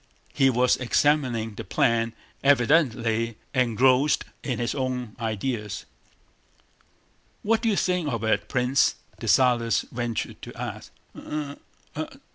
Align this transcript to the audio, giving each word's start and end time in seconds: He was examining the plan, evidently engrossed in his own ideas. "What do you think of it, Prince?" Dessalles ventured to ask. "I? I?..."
He 0.33 0.49
was 0.49 0.77
examining 0.77 1.53
the 1.53 1.63
plan, 1.63 2.13
evidently 2.43 3.37
engrossed 3.53 4.23
in 4.41 4.57
his 4.57 4.73
own 4.73 5.15
ideas. 5.19 5.85
"What 7.43 7.61
do 7.61 7.69
you 7.69 7.75
think 7.75 8.11
of 8.11 8.23
it, 8.23 8.49
Prince?" 8.49 8.95
Dessalles 9.19 9.85
ventured 9.91 10.41
to 10.41 10.55
ask. 10.59 10.91
"I? 11.13 11.55
I?..." 11.95 12.07